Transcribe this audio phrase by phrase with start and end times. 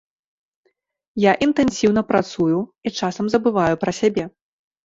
[1.25, 4.25] Я інтэнсіўна працую і часам забываю пра сябе.